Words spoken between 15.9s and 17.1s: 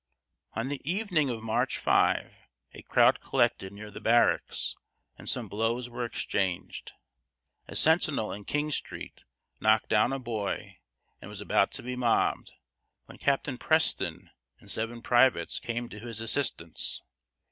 his assistance.